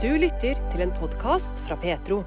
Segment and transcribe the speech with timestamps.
[0.00, 2.22] Du lytter til en podkast fra Petro.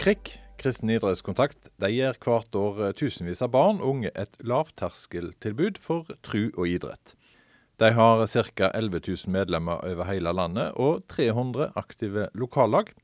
[0.00, 5.76] KRIK, Kristen idrettskontakt, de gir hvert år eh, tusenvis av barn og unge et lavterskeltilbud
[5.84, 7.12] for tru og idrett.
[7.76, 8.70] De har ca.
[8.70, 12.94] 11 000 medlemmer over hele landet og 300 aktive lokallag.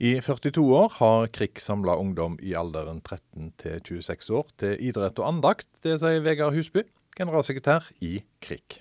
[0.00, 5.20] I 42 år har KRIK samla ungdom i alderen 13 til 26 år til idrett
[5.20, 5.68] og andakt.
[5.84, 8.80] Det sier Vegard Husby, generalsekretær i KRIK.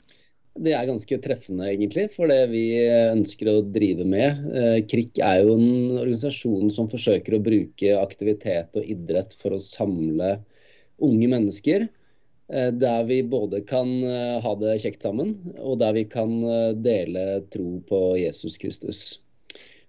[0.53, 4.43] Det er ganske treffende, egentlig, for det vi ønsker å drive med.
[4.53, 9.63] Eh, KRIK er jo en organisasjon som forsøker å bruke aktivitet og idrett for å
[9.63, 10.35] samle
[11.01, 11.87] unge mennesker.
[12.53, 16.37] Eh, der vi både kan eh, ha det kjekt sammen, og der vi kan
[16.85, 19.01] dele tro på Jesus Kristus.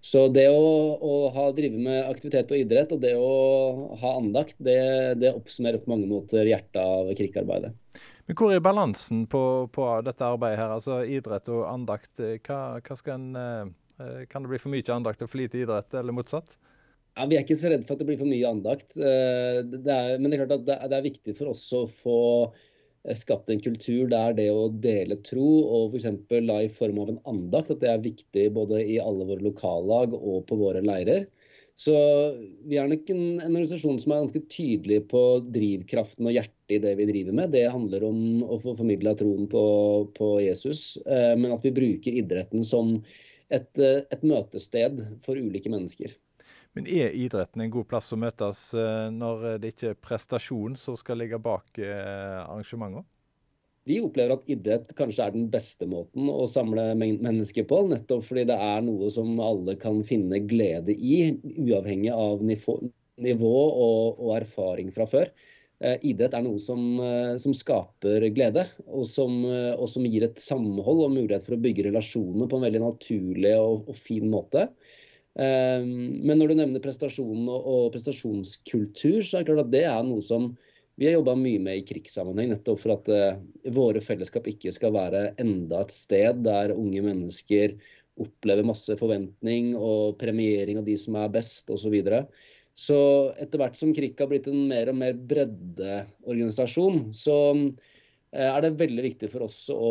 [0.04, 0.64] Så det å,
[0.96, 4.80] å ha, drive med aktivitet og idrett og det å ha andakt, det,
[5.20, 7.76] det oppsummerer på mange måter hjertet av KRIK-arbeidet.
[8.26, 9.40] Men hvor er balansen på,
[9.72, 10.72] på, dette arbeidet her?
[10.72, 12.22] Altså idrett og andakt.
[12.46, 15.92] Hva, hva skal en, eh, kan det bli for mye andakt og for lite idrett,
[15.92, 16.56] eller motsatt?
[17.14, 18.96] Ja, Vi er ikke så redde for at det blir for mye andakt.
[18.96, 22.20] Eh, det er, men det er klart at det, er viktig for oss å få
[23.04, 26.08] eh, skapt en kultur der det å dele tro, og f.eks.
[26.08, 30.42] i form av en andakt, at det er viktig både i alle våre lokallag og
[30.48, 31.28] på våre leirer.
[31.74, 31.94] Så
[32.68, 35.22] vi er nok en, en, organisasjon som er ganske tydelig på
[35.54, 37.50] drivkraften og hjertet i det vi driver med.
[37.54, 39.64] Det handler om å få formidla troen på,
[40.14, 42.94] på Jesus, eh, men at vi bruker idretten som
[43.50, 46.14] et, eh, et, møtested for ulike mennesker.
[46.78, 50.98] Men er idretten en god plass å møtes eh, når det ikke er prestasjon som
[50.98, 53.06] skal ligge bak eh, arrangementet?
[53.84, 57.82] Vi opplever at idrett kanskje er den beste måten å samle mennesker på.
[57.90, 64.30] Nettopp fordi det er noe som alle kan finne glede i, uavhengig av nivå og,
[64.38, 65.28] erfaring fra før.
[65.84, 70.24] Eh, idrett er noe som, eh, som skaper glede, og som, eh, og som, gir
[70.24, 74.30] et samhold og mulighet for å bygge relasjoner på en veldig naturlig og, og fin
[74.32, 74.68] måte.
[75.34, 80.22] Men når du nevner prestasjon og prestasjonskultur, så er det klart at det er noe
[80.22, 80.52] som
[80.96, 83.38] vi har jobba mye med i krigssammenheng, nettopp for at uh,
[83.74, 87.74] våre fellesskap ikke skal være enda et sted der unge mennesker
[88.22, 91.88] opplever masse forventning og premiering av de som er best, osv.
[91.88, 92.20] Så, videre.
[92.78, 92.98] så
[93.42, 97.90] etter hvert som KRIK har blitt en mer og mer breddeorganisasjon, så uh,
[98.44, 99.90] er det veldig viktig for oss å,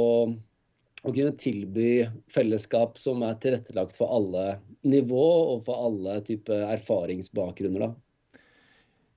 [1.04, 7.90] å kunne tilby fellesskap som er tilrettelagt for alle nivå og for alle typer erfaringsbakgrunner.
[7.90, 7.94] da.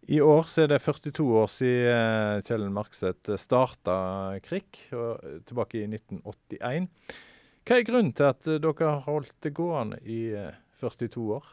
[0.07, 3.97] I år så er det 42 år siden eh, Kjell Markseth starta
[4.45, 4.79] KRIK,
[5.49, 6.87] tilbake i 1981.
[7.67, 10.21] Hva er grunnen til at dere har holdt det gående i
[10.79, 11.49] 42 eh, år?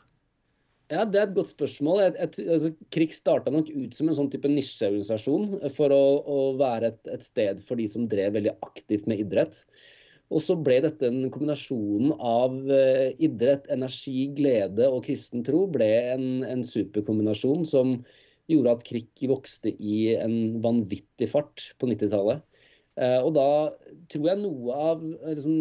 [0.94, 2.04] Ja, Det er et godt spørsmål.
[2.04, 6.38] Jeg, jeg, altså, KRIK starta nok ut som en sånn type nisjeorganisasjon for å, å
[6.60, 9.64] være et, et, sted for de som drev veldig aktivt med idrett.
[10.30, 12.54] Og så ble dette en kombinasjon av
[13.22, 17.98] idrett, energi, glede og kristen tro ble en, en superkombinasjon som
[18.52, 22.44] gjorde at krikk vokste i en vanvittig fart på 90-tallet.
[23.02, 23.46] Eh, og da
[24.14, 25.56] tror jeg noe av liksom,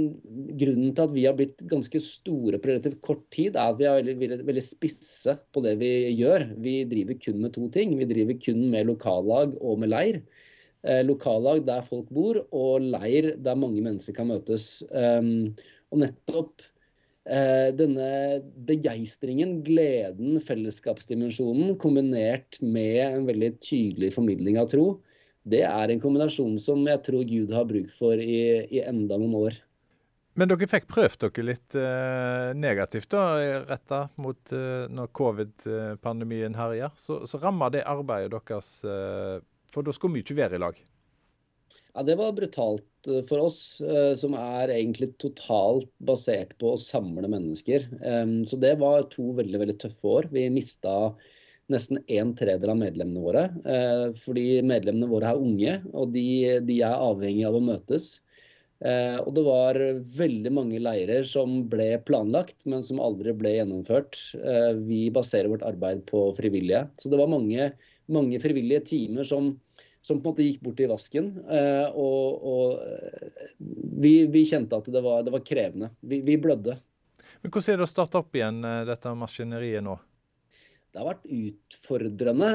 [0.61, 3.89] grunnen til at vi har blitt ganske store på relativt kort tid, er at vi
[3.89, 6.51] er veldig, veldig, veldig, spisse på det vi gjør.
[6.65, 7.97] Vi driver kun med to ting.
[8.01, 10.21] Vi driver kun med lokallag og med leir.
[10.83, 14.83] Eh, lokallag der folk bor, og leir der mange mennesker kan møtes.
[14.91, 15.55] Um,
[15.93, 16.72] og nettopp Eh,
[17.23, 18.07] denne
[18.67, 24.87] begeistringen, gleden, fellesskapsdimensjonen kombinert med en veldig tydelig formidling av tro,
[25.43, 29.37] det er en kombinasjon som jeg tror Gud har bruk for i, i enda noen
[29.39, 29.59] år.
[30.39, 33.25] Men dere fikk prøvd dere litt eh, negativt da,
[33.67, 36.89] retta mot eh, når covid-pandemien herja.
[36.97, 39.43] Så, så ramma det arbeidet deres, eh,
[39.75, 40.79] for da skulle vi ikke være i lag?
[41.93, 42.92] Ja, Det var brutalt eh,
[43.29, 47.87] for oss, eh, som er egentlig totalt basert på å samle mennesker.
[48.49, 50.29] Så det var to veldig veldig tøffe år.
[50.35, 51.15] Vi mista
[51.73, 53.45] nesten en tredel av medlemmene våre.
[53.65, 56.27] Eh, fordi medlemmene våre er unge, og de,
[56.67, 58.13] de er avhengige av å møtes.
[58.83, 59.77] Og det var
[60.19, 64.19] veldig mange leirer som ble planlagt, men som aldri ble gjennomført.
[64.89, 66.81] Vi baserer vårt arbeid på frivillige.
[66.99, 67.69] Så det var mange,
[68.11, 69.53] mange frivillige timer som
[70.03, 71.33] som på en måte gikk bort i vasken.
[71.47, 73.51] Eh, og, og eh,
[74.03, 75.93] vi, vi, kjente at det var, det var krevende.
[76.01, 76.77] Vi, vi, blødde.
[77.43, 79.99] Men Hvordan er det å starte opp igjen eh, dette maskineriet nå?
[80.93, 82.49] Det har vært utfordrende,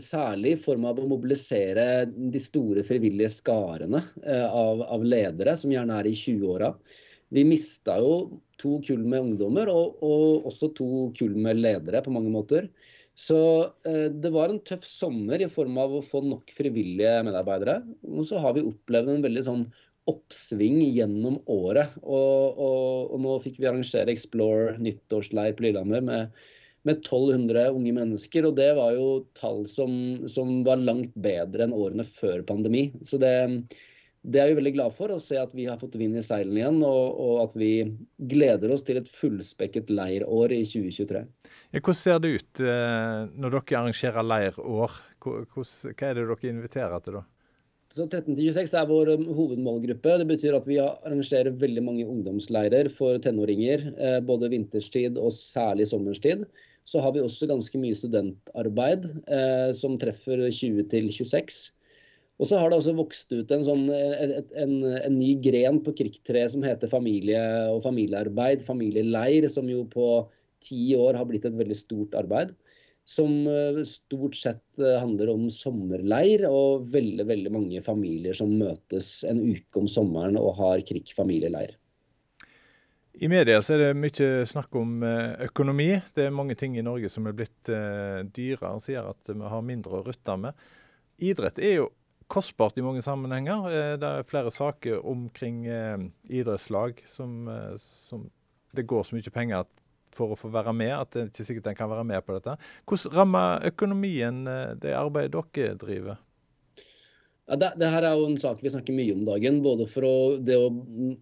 [0.00, 4.00] særlig i form av å mobilisere de store frivillige skarene
[4.48, 6.70] av, av ledere, som gjerne er i 20-åra.
[7.36, 8.14] Vi mista jo
[8.56, 12.70] to kull med ungdommer, og, og også to kull med ledere på mange måter.
[13.14, 13.38] Så
[13.86, 17.80] eh, det var en tøff sommer i form av å få nok frivillige medarbeidere.
[18.10, 19.64] Og så har vi opplevd en veldig sånn
[20.10, 21.94] oppsving gjennom året.
[22.02, 26.44] Og, og, og nå fikk vi arrangere Explore nyttårsleir på Lillehammer med,
[26.84, 28.50] med 1200 unge mennesker.
[28.50, 29.08] Og det var jo
[29.38, 29.94] tall som,
[30.30, 32.88] som var langt bedre enn årene før pandemi.
[33.06, 33.34] Så det,
[34.24, 36.62] det er vi veldig glad for, å se at vi har fått vind i seilene
[36.62, 36.80] igjen.
[36.86, 37.72] Og, og, at vi
[38.32, 41.22] gleder oss til et fullspekket leirår i 2023.
[41.74, 44.98] Ja, hvordan ser det ut eh, når dere arrangerer leirår?
[45.24, 47.24] Hva er det dere inviterer til da?
[47.94, 50.16] Så 13-26 er vår um, hovedmålgruppe.
[50.18, 53.84] Det betyr at vi arrangerer veldig mange ungdomsleirer for tenåringer.
[53.94, 56.48] Eh, både vinterstid og særlig sommerstid.
[56.88, 61.73] Så har vi også ganske mye studentarbeid eh, som treffer 20 26.
[62.42, 65.94] Og så har det også vokst ut en, sånn, en, en, en ny gren på
[66.00, 67.40] krigstreet som heter familie
[67.70, 70.08] og familiearbeid, familieleir, som jo på
[70.64, 72.56] ti år har blitt et veldig stort arbeid
[73.04, 79.18] som eh, stort sett eh, handler om sommerleir, og veldig veldig mange familier som møtes
[79.28, 81.76] en uke om sommeren og har krig familieleir.
[83.14, 85.90] I media så er det mye snakk om eh, økonomi.
[86.16, 89.68] Det er mange ting i Norge som er blitt dyrere, og sier at vi har
[89.68, 90.64] mindre å rutte med.
[91.22, 91.90] Idrett er jo
[92.32, 93.68] kostbart i mange sammenhenger.
[94.00, 95.64] Det er flere saker omkring
[96.28, 97.48] idrettslag som,
[97.80, 98.28] som
[98.74, 99.66] det går så mye penger
[100.14, 102.36] for å få være med, at det er ikke sikkert en kan være med på
[102.36, 102.54] dette.
[102.88, 106.22] Hvordan rammer økonomien eh, det arbeidet dere driver?
[107.44, 109.58] Ja, det, det, her er jo en sak vi snakker mye om dagen.
[109.64, 110.68] Både for å, å,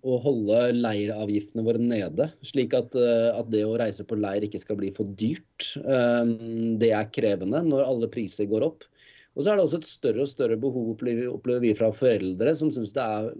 [0.06, 4.60] å holde leiravgiftene våre nede, slik at, eh, at, det å reise på leir ikke
[4.62, 5.72] skal bli for dyrt.
[5.72, 8.86] Det er krevende når alle priser går opp.
[9.32, 12.72] Og så er det også et større og større behov opplever vi fra foreldre som
[12.74, 13.30] syns det er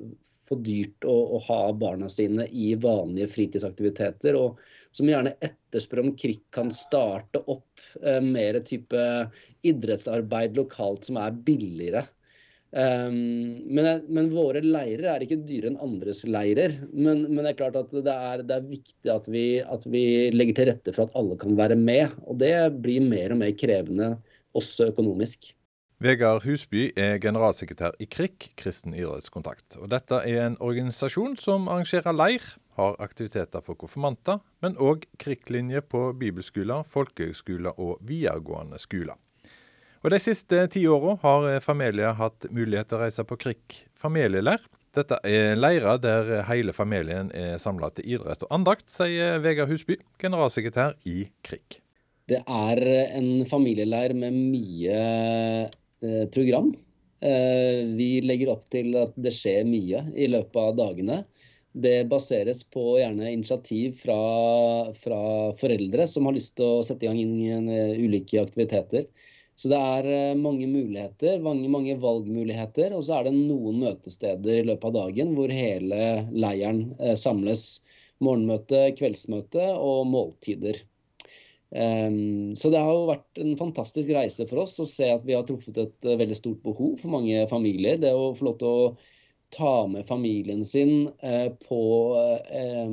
[0.48, 4.58] for dyrt å, å, ha barna sine i vanlige fritidsaktiviteter, og
[4.96, 9.04] som gjerne etterspør om KRIK kan starte opp eh, mer type
[9.68, 12.02] idrettsarbeid lokalt som er billigere.
[12.72, 16.78] Um, men, men, våre leirer er ikke dyrere enn andres leirer.
[16.90, 20.04] Men, men, det er klart at det er, det er viktig at vi, at vi,
[20.32, 22.16] legger til rette for at alle kan være med.
[22.24, 24.14] Og det blir mer og mer krevende
[24.58, 25.52] også økonomisk.
[26.02, 29.76] Vegard Husby er generalsekretær i KRIK, Kristen idrettskontakt.
[29.78, 35.84] Og dette er en organisasjon som arrangerer leir, har aktiviteter for konfirmanter, men òg KRIK-linje
[35.86, 39.14] på bibelskoler, folkehøgskoler og videregående skoler.
[40.02, 44.64] Og De siste ti åra har familier hatt mulighet til å reise på KRIK familieleir.
[44.98, 50.00] Dette er leirer der hele familien er samla til idrett og andakt, sier Vegard Husby,
[50.18, 51.78] generalsekretær i KRIK.
[52.32, 52.82] Det er
[53.20, 54.98] en familieleir med mye
[56.34, 56.72] program.
[57.22, 61.20] Eh, vi legger opp til at det skjer mye i løpet av dagene.
[61.72, 64.16] Det baseres på gjerne initiativ fra,
[64.98, 65.20] fra
[65.60, 69.06] foreldre som har lyst til å sette i gang inn eh, ulike aktiviteter.
[69.54, 72.90] Så det er mange muligheter, mange, mange valgmuligheter.
[72.96, 76.88] Og så er det noen møtesteder i løpet av dagen hvor hele leiren
[77.20, 77.76] samles.
[78.22, 80.80] Morgenmøte, kveldsmøte og måltider.
[81.72, 85.32] Um, så det har jo vært en fantastisk reise for oss å se at vi
[85.32, 87.96] har truffet et uh, veldig stort behov for mange familier.
[88.02, 88.92] Det å få lov til å
[89.52, 91.80] ta med familien sin uh, på
[92.12, 92.92] uh,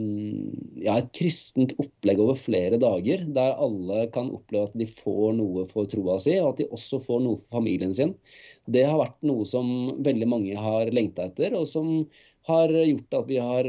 [0.80, 5.68] ja, et kristent opplegg over flere dager, der alle kan oppleve at de får noe
[5.68, 8.16] for troa si, og at de også får noe for familien sin.
[8.64, 12.06] Det har vært noe som veldig mange har lengta etter, og som
[12.48, 13.68] har gjort at vi har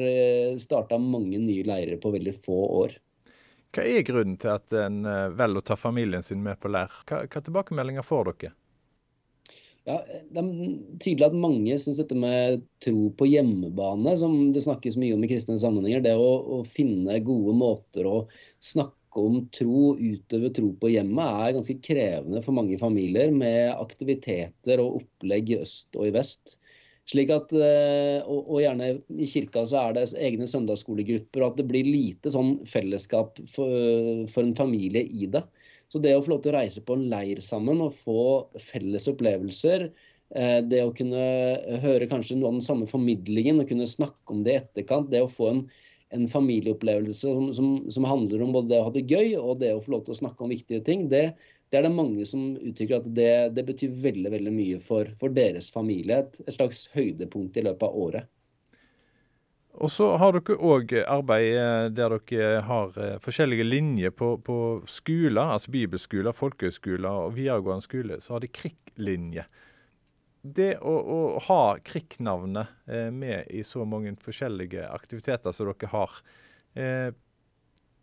[0.63, 3.01] starta mange nye leirer på veldig få år.
[3.71, 6.91] Hva er grunnen til at en eh, velger å ta familien sin med på leir?
[7.07, 8.55] Hva, hva tilbakemeldinger får dere?
[9.89, 10.49] Ja, Det er
[11.01, 15.31] tydelig at mange syns dette med tro på hjemmebane, som det snakkes mye om i
[15.31, 18.17] kristne sammenhenger, det å, å finne gode måter å
[18.63, 24.83] snakke om tro, utøve tro på hjemmet, er ganske krevende for mange familier med aktiviteter
[24.83, 26.60] og opplegg i øst og i vest.
[27.11, 31.59] Slik at, eh, og, og, gjerne i kirka så er det egne søndagsskolegrupper, og at
[31.59, 33.73] det blir lite sånn fellesskap for,
[34.31, 35.43] for, en familie i det.
[35.91, 38.23] Så det å få lov til å reise på en leir sammen og få
[38.63, 39.89] felles opplevelser,
[40.39, 41.25] eh, det å kunne
[41.83, 45.25] høre kanskje noe av den samme formidlingen og kunne snakke om det i etterkant, det
[45.25, 45.65] å få en,
[46.15, 49.75] en familieopplevelse som, som, som, handler om både det å ha det gøy og det
[49.75, 51.33] å få lov til å snakke om viktige ting, det,
[51.71, 55.31] det er det mange som uttrykker at det, det betyr veldig veldig mye for, for
[55.35, 56.25] deres familie.
[56.25, 58.31] Et, et, slags høydepunkt i løpet av året.
[59.81, 64.59] Og så har dere òg arbeid eh, der dere har eh, forskjellige linjer på, på
[64.91, 68.19] skoler, altså bibelskoler, folkehøyskoler og videregående skole.
[68.21, 69.47] Så har de KRIK-linje.
[70.43, 76.23] Det å, å ha KRIK-navnet eh, med i så mange forskjellige aktiviteter som dere har,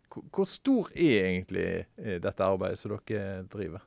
[0.08, 1.68] hvor stor er egentlig
[2.00, 3.84] eh, dette arbeidet som dere driver?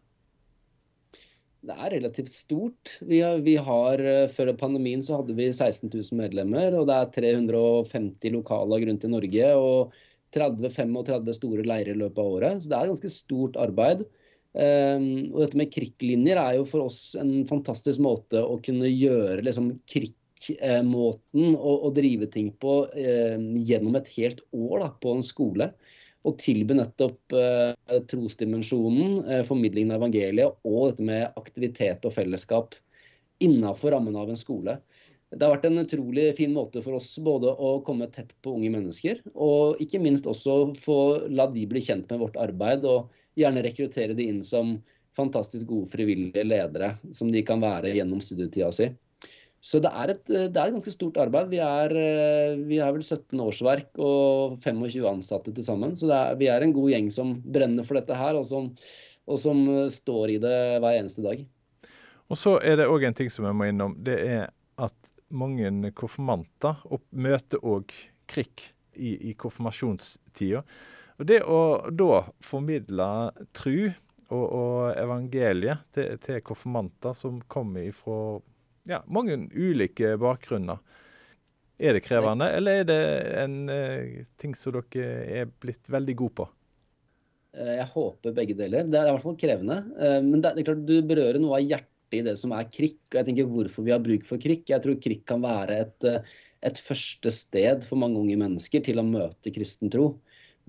[1.62, 2.96] Det er relativt stort.
[3.06, 6.98] Vi har, vi har, eh, Før pandemien så hadde vi 16 000 medlemmer, og det
[6.98, 9.52] er 350 lokallag rundt i Norge.
[9.58, 10.00] og
[10.32, 12.64] 30-35 store leirer i løpet av året.
[12.64, 14.06] Så det er et ganske stort arbeid.
[14.52, 19.46] Um, og dette med krikklinjer er jo for oss en fantastisk måte å kunne gjøre
[19.48, 25.24] liksom, krikkmåten å, å, drive ting på um, gjennom et helt år da, på en
[25.24, 25.70] skole
[26.28, 32.78] og tilby nettopp eh, trosdimensjonen, eh, formidlingen av evangeliet og dette med aktivitet og fellesskap
[33.42, 34.78] innafor rammen av en skole.
[35.32, 38.70] Det har vært en utrolig fin måte for oss både å komme tett på unge
[38.74, 40.98] mennesker, og ikke minst også få
[41.32, 43.10] la de bli kjent med vårt arbeid, og
[43.40, 44.76] gjerne rekruttere de inn som
[45.16, 48.90] fantastisk gode frivillige ledere som de kan være gjennom studietida si.
[49.62, 51.52] Så det er, et, det er, et, ganske stort arbeid.
[51.52, 55.94] Vi er, eh, vi er vel 17 årsverk og 25 ansatte til sammen.
[56.00, 58.72] Så er, vi er en god gjeng som brenner for dette her, og som,
[59.30, 59.62] og som
[59.94, 61.46] står i det hver eneste dag.
[62.32, 63.94] Og så er det òg en ting som jeg må innom.
[64.02, 64.50] Det er
[64.82, 67.94] at mange konfirmanter møter òg
[68.32, 70.64] krig i, i konfirmasjonstida.
[71.20, 71.60] Og det å
[71.94, 73.10] da formidle
[73.54, 73.92] tru
[74.32, 78.40] og, og evangeliet til, til konfirmanter som kommer ifra
[78.90, 80.82] ja, mange ulike bakgrunner.
[81.82, 83.04] Er det krevende, eller er det
[83.42, 86.46] en uh, ting som dere er blitt veldig gode på?
[87.58, 88.86] Eh, jeg håper begge deler.
[88.86, 89.80] Det er i hvert fall krevende.
[89.98, 93.02] Uh, men det er, klart du berører noe av hjertet i det som er krikk.
[93.10, 94.68] og jeg tenker Hvorfor vi har bruk for krikk.
[94.70, 96.10] Jeg tror krikk kan være et,
[96.70, 100.12] et første sted for mange unge mennesker til å møte kristen tro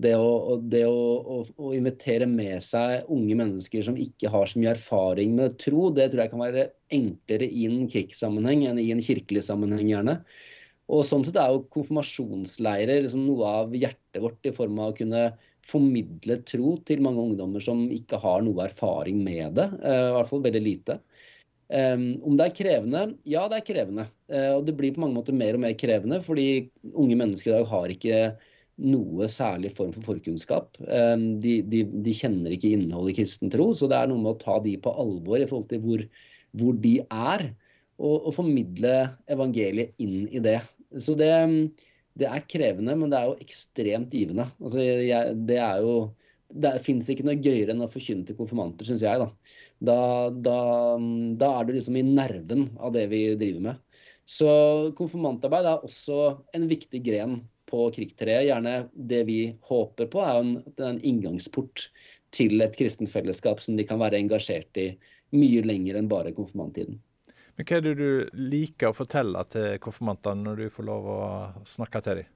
[0.01, 4.59] det, å, det å, å, å, invitere med seg unge mennesker som ikke har så
[4.59, 8.89] mye erfaring med tro, det tror jeg kan være enklere i en krigssammenheng enn i
[8.95, 10.17] en kirkelig sammenheng, gjerne.
[10.91, 14.97] Og sånn sett er jo konfirmasjonsleirer liksom noe av hjertet vårt i form av å
[14.97, 15.27] kunne
[15.63, 19.69] formidle tro til mange ungdommer som ikke har noe erfaring med det.
[19.79, 20.97] Uh, I hvert fall veldig lite.
[21.73, 23.03] Um, om det er krevende?
[23.29, 24.09] Ja, det er krevende.
[24.27, 27.55] Uh, og det blir på mange måter mer og mer krevende, fordi unge mennesker i
[27.55, 28.19] dag har ikke
[28.81, 30.79] noe særlig form for forkunnskap.
[30.87, 34.33] Ehm, de, de, de, kjenner ikke innholdet i kristen tro, så det er noe med
[34.33, 36.05] å ta de på alvor i forhold til hvor,
[36.57, 37.47] hvor de er,
[38.01, 38.95] og, og, formidle
[39.31, 40.57] evangeliet inn i det.
[40.97, 41.29] Så det,
[42.17, 44.49] det, er krevende, men det er jo ekstremt givende.
[44.57, 45.95] Altså, jeg, det er jo
[46.53, 49.21] det fins ikke noe gøyere enn å forkynne til konfirmanter, syns jeg.
[49.21, 49.29] Da.
[49.81, 49.97] Da,
[50.33, 50.57] da.
[51.39, 54.03] da, er du liksom i nerven av det vi driver med.
[54.29, 54.49] Så
[54.97, 56.19] konfirmantarbeid er også
[56.55, 58.47] en viktig gren på Krigstreet.
[58.47, 59.39] Gjerne det vi
[59.69, 61.87] håper på, er en, en inngangsport
[62.33, 64.91] til et kristent fellesskap som de kan være engasjert i
[65.33, 66.99] mye lenger enn bare konfirmanttiden.
[67.57, 71.19] Men Hva er det du liker å fortelle til konfirmantene når du får lov å
[71.69, 72.31] snakke til dem?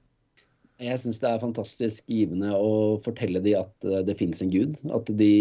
[0.78, 4.78] Jeg syns det er fantastisk givende å fortelle dem at eh, det finnes en gud.
[4.94, 5.32] At de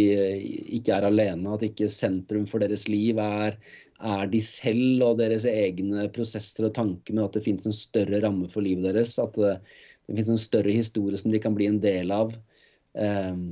[0.79, 1.53] ikke er alene.
[1.53, 3.59] At ikke sentrum for deres liv er,
[4.01, 8.21] er de selv og deres egne prosesser og tanker, men at det finnes en større
[8.25, 9.13] ramme for livet deres.
[9.21, 9.57] At det,
[10.07, 12.33] det finnes en større historie som de kan bli en del av.
[12.97, 13.45] Ehm,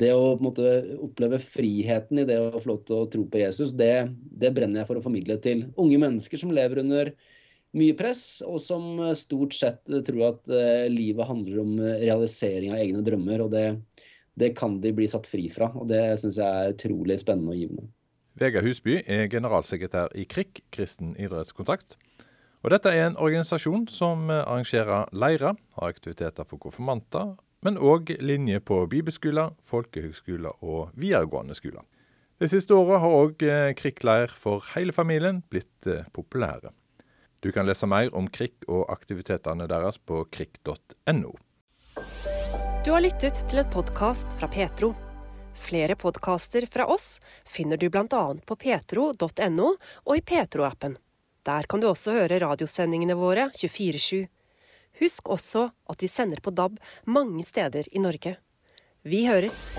[0.00, 0.66] det å måte,
[1.02, 4.08] oppleve friheten i det å få lov til å tro på Jesus, det,
[4.40, 7.12] det, brenner jeg for å formidle til unge mennesker som lever under
[7.76, 13.04] mye press, og som stort sett tror at eh, livet handler om realisering av egne
[13.06, 13.46] drømmer.
[13.46, 13.66] og det,
[14.40, 15.70] det kan de bli satt fri fra.
[15.74, 17.88] og Det syns jeg er utrolig spennende og givende.
[18.40, 21.98] Vegard Husby er generalsekretær i KRIK, Kristen idrettskontakt.
[22.60, 27.34] Og Dette er en organisasjon som arrangerer leirer, har aktiviteter for konfirmanter,
[27.64, 31.84] men òg linjer på bibelskoler, folkehøgskoler og videregående skoler.
[32.40, 36.72] De siste åra har òg eh, krikkleir for hele familien blitt eh, populære.
[37.40, 41.30] Du kan lese mer om KRIK og aktivitetene deres på krik.no.
[42.84, 44.92] Du har lyttet til en podkast fra Petro.
[45.56, 47.14] Flere podkaster fra oss
[47.48, 48.24] finner du bl.a.
[48.44, 49.70] på petro.no
[50.04, 50.98] og i Petro-appen.
[51.48, 54.28] Der kan du også høre radiosendingene våre 24-7.
[55.00, 56.76] Husk også at vi sender på DAB
[57.08, 58.36] mange steder i Norge.
[59.00, 59.70] Vi høres!